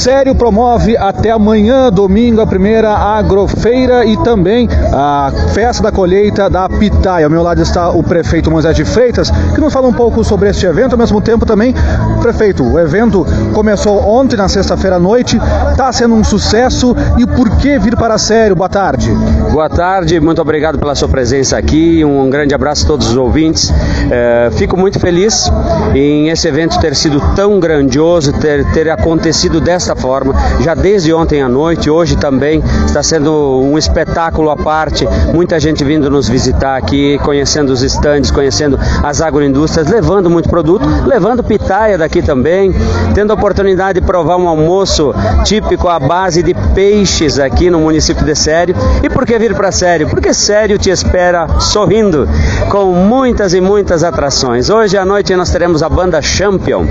[0.00, 6.66] Sério promove até amanhã, domingo, a primeira agrofeira e também a festa da colheita da
[6.70, 7.26] pitaia.
[7.26, 10.48] Ao meu lado está o prefeito Moisés de Freitas, que nos fala um pouco sobre
[10.48, 10.92] este evento.
[10.92, 11.74] Ao mesmo tempo também,
[12.22, 15.38] prefeito, o evento começou ontem, na sexta-feira à noite,
[15.70, 18.56] está sendo um sucesso e por que vir para Sério?
[18.56, 19.12] Boa tarde.
[19.52, 23.72] Boa tarde, muito obrigado pela sua presença aqui, um grande abraço a todos os ouvintes.
[24.08, 25.50] É, fico muito feliz
[25.92, 31.42] em esse evento ter sido tão grandioso, ter, ter acontecido desta forma, já desde ontem
[31.42, 36.76] à noite, hoje também está sendo um espetáculo à parte, muita gente vindo nos visitar
[36.76, 42.72] aqui, conhecendo os estandes, conhecendo as agroindústrias, levando muito produto, levando pitaia daqui também,
[43.14, 45.12] tendo a oportunidade de provar um almoço
[45.44, 48.76] típico à base de peixes aqui no município de Sério.
[49.02, 50.06] E por que vir para Sério?
[50.06, 52.28] Porque Sério te espera sorrindo,
[52.68, 54.68] com muitas e muitas atrações.
[54.68, 56.84] Hoje à noite nós teremos a banda Champion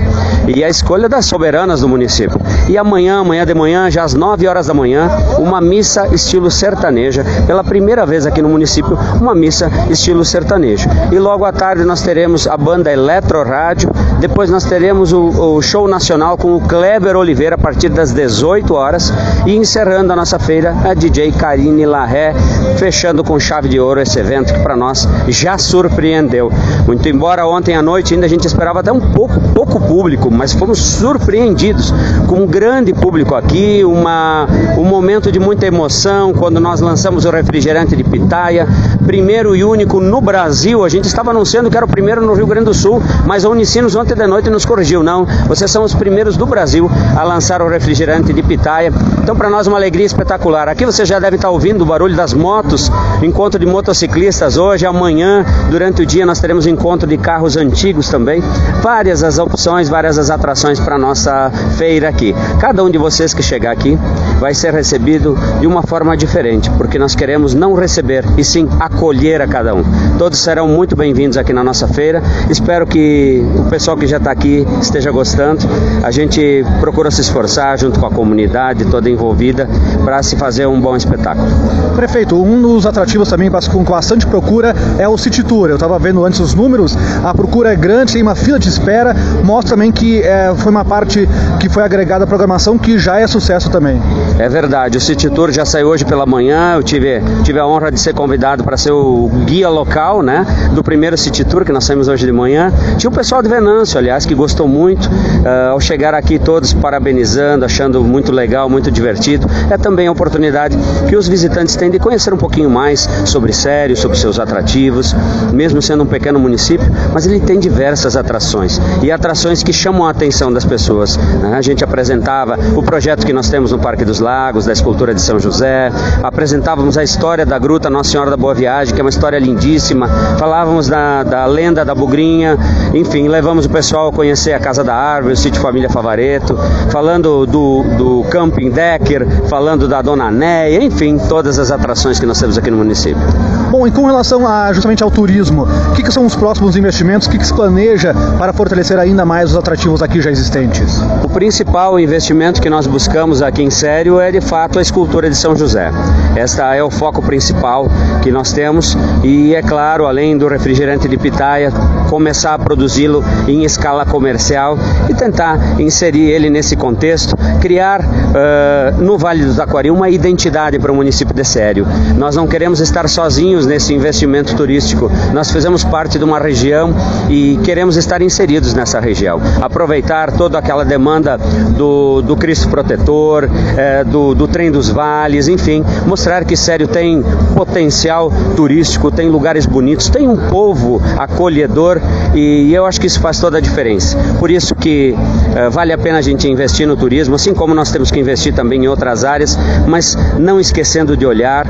[0.48, 2.40] e a escolha das soberanas do município.
[2.68, 5.08] E amanhã, amanhã de manhã, já às 9 horas da manhã,
[5.38, 7.24] uma missa estilo sertaneja.
[7.46, 10.88] Pela primeira vez aqui no município, uma missa estilo sertanejo.
[11.12, 13.90] E logo à tarde nós teremos a banda Eletro Rádio.
[14.18, 18.74] Depois nós teremos o, o show nacional com o Kleber Oliveira a partir das 18
[18.74, 19.12] horas.
[19.46, 22.34] E encerrando a nossa feira, a DJ Karine Larré,
[22.76, 26.50] fechando com chave de ouro esse evento que para nós já surpreendeu.
[26.86, 30.52] Muito embora ontem à noite ainda a gente esperava até um pouco, pouco público, mas
[30.52, 31.92] fomos surpreendidos
[32.26, 34.46] com um grande público aqui, uma,
[34.76, 38.66] um momento de muita emoção quando nós lançamos o refrigerante de pitaia,
[39.06, 40.84] primeiro e único no Brasil.
[40.84, 43.48] A gente estava anunciando que era o primeiro no Rio Grande do Sul, mas a
[43.48, 45.02] Unicinos ontem de noite nos corrigiu.
[45.02, 48.92] Não, vocês são os primeiros do Brasil a lançar o refrigerante de pitaia.
[49.22, 50.68] Então, para nós, uma alegria espetacular.
[50.68, 52.90] Aqui você já deve estar ouvindo o barulho das motos,
[53.22, 58.42] encontro de motociclistas hoje, amanhã, durante o dia, nós teremos encontro de carros antigos também.
[58.82, 62.34] Várias as opções, várias as atrações para nossa feira aqui.
[62.58, 63.98] Cada um de vocês que chegar aqui
[64.38, 69.40] vai ser recebido de uma forma diferente, porque nós queremos não receber e sim acolher
[69.40, 69.82] a cada um.
[70.18, 72.22] Todos serão muito bem-vindos aqui na nossa feira.
[72.48, 75.60] Espero que o pessoal que já está aqui esteja gostando.
[76.02, 79.68] A gente procura se esforçar junto com a comunidade toda envolvida
[80.04, 81.48] para se fazer um bom espetáculo.
[81.94, 85.68] Prefeito, um dos atrativos também com bastante procura é o City Tour.
[85.68, 89.14] Eu estava vendo antes os números, a procura é grande, tem uma fila de espera,
[89.44, 93.26] mostra também que é, foi uma parte que foi agregada à programação que já é
[93.26, 94.00] sucesso também.
[94.38, 97.90] É verdade, o City Tour já saiu hoje pela manhã, eu tive, tive a honra
[97.90, 100.44] de ser convidado para ser o guia local, né,
[100.74, 102.72] do primeiro City Tour que nós saímos hoje de manhã.
[102.96, 107.64] Tinha o pessoal de Venâncio, aliás, que gostou muito, uh, ao chegar aqui todos parabenizando,
[107.64, 109.46] achando muito legal, muito divertido.
[109.70, 110.76] É também a oportunidade
[111.08, 115.14] que os visitantes têm de conhecer um pouquinho mais sobre Sério, sobre seus atrativos,
[115.52, 120.10] mesmo sendo um pequeno município, mas ele tem diversas atrações e atrações que chamam a
[120.10, 121.16] atenção das pessoas.
[121.16, 121.54] Né?
[121.56, 125.20] A gente apresentava o projeto que nós temos no Parque dos Lagos, da escultura de
[125.20, 129.10] São José, apresentávamos a história da Gruta Nossa Senhora da Boa Viagem, que é uma
[129.10, 132.58] história lindíssima, falávamos da, da lenda da Bugrinha,
[132.92, 136.58] enfim, levamos o pessoal a conhecer a Casa da Árvore, o sítio Família Favareto,
[136.90, 142.40] falando do, do Camping Decker, falando da Dona Néia, enfim, todas as atrações que nós
[142.40, 143.22] temos aqui no município.
[143.70, 147.26] Bom, e com relação a, justamente ao turismo, o que, que são os próximos investimentos,
[147.26, 151.00] o que, que se planeja para fortalecer ainda mais os atrativos aqui já existentes?
[151.22, 155.36] O principal investimento que nós buscamos aqui em Sério é de fato a escultura de
[155.36, 155.92] São José.
[156.36, 157.88] Esta é o foco principal
[158.22, 161.72] que nós temos e é claro, além do refrigerante de pitaia,
[162.08, 169.18] começar a produzi-lo em escala comercial e tentar inserir ele nesse contexto, criar uh, no
[169.18, 171.86] Vale do Taquari uma identidade para o município de Sério.
[172.16, 175.10] Nós não queremos estar sozinhos nesse investimento turístico.
[175.32, 176.94] Nós fizemos parte de uma região
[177.28, 179.40] e queremos estar inseridos nessa região.
[179.60, 181.38] Aproveitar toda aquela demanda
[181.76, 185.84] do, do Cristo Protetor, eh, do, do trem dos vales, enfim,
[186.20, 187.24] mostrar que Sério tem
[187.56, 191.98] potencial turístico, tem lugares bonitos, tem um povo acolhedor
[192.34, 194.18] e eu acho que isso faz toda a diferença.
[194.38, 195.16] Por isso que
[195.56, 198.52] eh, vale a pena a gente investir no turismo, assim como nós temos que investir
[198.54, 201.66] também em outras áreas, mas não esquecendo de olhar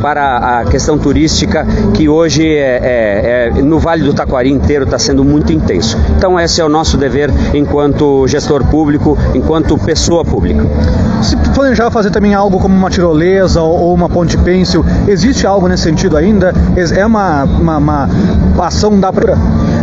[0.00, 4.98] para a questão turística que hoje é, é, é no Vale do Taquari inteiro está
[4.98, 5.96] sendo muito intenso.
[6.16, 10.64] Então esse é o nosso dever enquanto gestor público, enquanto pessoa pública.
[11.22, 15.84] Se planejar fazer também algo como uma tirolesa ou uma ponte pêncil, existe algo nesse
[15.84, 16.52] sentido ainda?
[16.96, 19.12] É uma, uma, uma ação da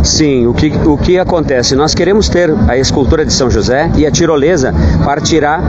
[0.04, 1.76] Sim, o que, o que acontece?
[1.76, 4.74] Nós queremos ter a escultura de São José e a tirolesa
[5.04, 5.62] partirá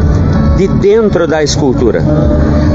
[0.57, 2.03] de dentro da escultura.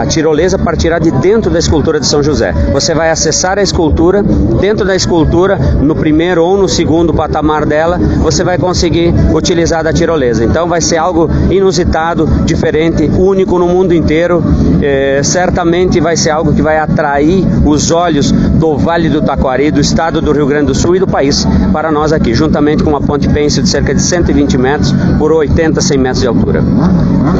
[0.05, 2.53] A tirolesa partirá de dentro da escultura de São José.
[2.71, 4.21] Você vai acessar a escultura,
[4.61, 9.91] dentro da escultura, no primeiro ou no segundo patamar dela, você vai conseguir utilizar da
[9.91, 10.43] tirolesa.
[10.43, 14.43] Então vai ser algo inusitado, diferente, único no mundo inteiro.
[14.79, 19.81] É, certamente vai ser algo que vai atrair os olhos do Vale do Taquari, do
[19.81, 23.01] estado do Rio Grande do Sul e do país para nós aqui, juntamente com uma
[23.01, 26.63] ponte pêncil de cerca de 120 metros por 80, 100 metros de altura.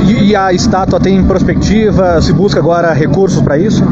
[0.08, 2.20] E, e a estátua tem perspectiva?
[2.22, 3.84] Se busca agora recursos para isso?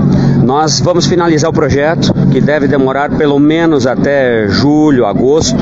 [0.44, 5.58] Nós vamos finalizar o projeto, que deve demorar pelo menos até julho, agosto,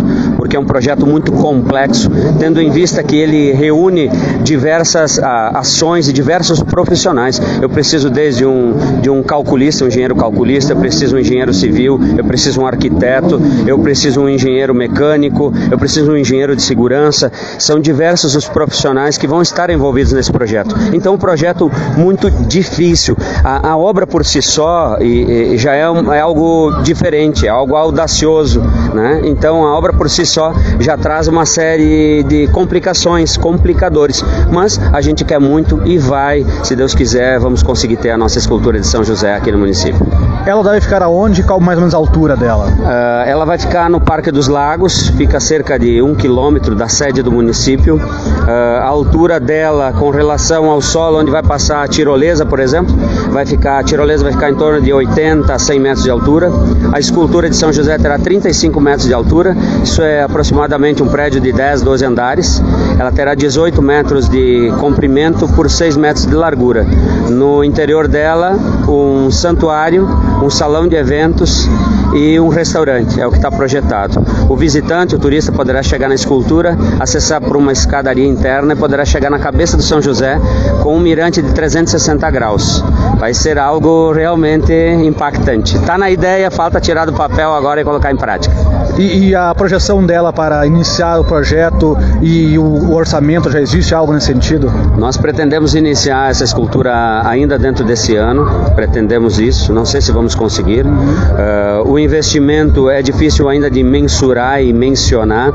[0.52, 4.10] porque é um projeto muito complexo, tendo em vista que ele reúne
[4.44, 7.42] diversas a, ações e diversos profissionais.
[7.62, 11.98] Eu preciso desde um, de um calculista, um engenheiro calculista, eu preciso um engenheiro civil,
[12.18, 17.32] eu preciso um arquiteto, eu preciso um engenheiro mecânico, eu preciso um engenheiro de segurança.
[17.58, 20.76] São diversos os profissionais que vão estar envolvidos nesse projeto.
[20.92, 23.16] Então, um projeto muito difícil.
[23.42, 27.50] A, a obra por si só e, e já é, um, é algo diferente, é
[27.50, 28.62] algo audacioso.
[28.94, 29.22] Né?
[29.24, 30.41] Então, a obra por si só
[30.80, 36.76] já traz uma série de complicações, complicadores, mas a gente quer muito e vai, se
[36.76, 40.00] Deus quiser, vamos conseguir ter a nossa escultura de São José aqui no município.
[40.46, 41.44] Ela deve ficar aonde?
[41.44, 42.68] Qual mais ou menos a altura dela?
[42.68, 46.88] Uh, ela vai ficar no Parque dos Lagos, fica a cerca de um quilômetro da
[46.88, 47.98] sede do município.
[47.98, 48.50] Uh,
[48.82, 52.96] a altura dela com relação ao solo onde vai passar a tirolesa, por exemplo,
[53.30, 56.52] vai ficar, a tirolesa vai ficar em torno de 80 a 100 metros de altura.
[56.92, 61.42] A escultura de São José terá 35 metros de altura, isso é aproximadamente um prédio
[61.42, 62.64] de 10, 12 andares.
[62.98, 66.86] Ela terá 18 metros de comprimento por 6 metros de largura.
[67.30, 68.58] No interior dela,
[68.88, 70.08] um santuário,
[70.42, 71.70] um salão de eventos
[72.14, 74.24] e um restaurante, é o que está projetado.
[74.50, 79.06] O visitante, o turista, poderá chegar na escultura, acessar por uma escadaria interna e poderá
[79.06, 80.40] chegar na cabeça do São José
[80.84, 82.84] com um mirante de 360 graus.
[83.18, 85.78] Vai ser algo realmente impactante.
[85.78, 88.56] Está na ideia, falta tirar do papel agora e colocar em prática.
[88.98, 93.96] E, e, a projeção dela para iniciar o projeto e o, o, orçamento já existe
[93.96, 94.72] algo nesse sentido?
[94.98, 98.46] Nós pretendemos iniciar essa escultura ainda dentro desse ano,
[98.76, 100.86] pretendemos isso, não sei se vamos conseguir.
[100.86, 101.86] Uhum.
[101.86, 105.52] Uh, o investimento é difícil ainda de mensurar e mencionar,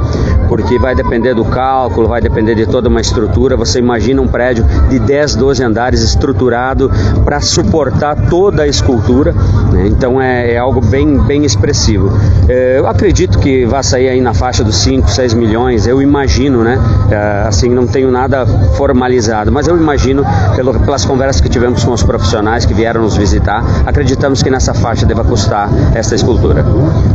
[0.49, 3.57] porque vai depender do cálculo, vai depender de toda uma estrutura.
[3.57, 6.91] Você imagina um prédio de 10, 12 andares estruturado
[7.25, 9.33] para suportar toda a escultura,
[9.73, 9.87] né?
[9.87, 12.11] então é, é, algo bem, bem expressivo.
[12.49, 16.63] É, eu acredito que vai sair aí na faixa dos 5, 6 milhões, eu imagino,
[16.63, 16.79] né?
[17.11, 18.47] É, assim, não tenho nada
[18.77, 20.25] formalizado, mas eu imagino,
[20.55, 24.75] pelo, pelas conversas que tivemos com os profissionais que vieram nos visitar, acreditamos que nessa
[24.75, 26.65] faixa deva custar esta escultura.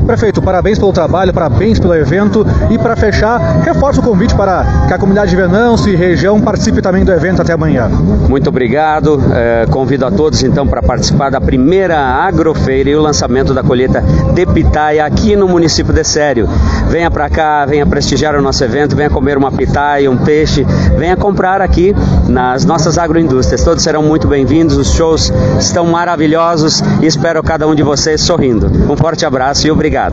[0.05, 4.93] Prefeito, parabéns pelo trabalho, parabéns pelo evento e para fechar, reforço o convite para que
[4.93, 7.87] a comunidade de Venâncio e região participe também do evento até amanhã.
[7.87, 13.53] Muito obrigado, é, convido a todos então para participar da primeira agrofeira e o lançamento
[13.53, 14.03] da colheita
[14.33, 16.47] de pitaia aqui no município de Sério.
[16.89, 20.65] Venha para cá, venha prestigiar o nosso evento, venha comer uma pitaia, um peixe,
[20.97, 21.95] venha comprar aqui
[22.27, 23.63] nas nossas agroindústrias.
[23.63, 28.67] Todos serão muito bem-vindos, os shows estão maravilhosos e espero cada um de vocês sorrindo.
[28.91, 30.09] Um forte abraço e obrigado.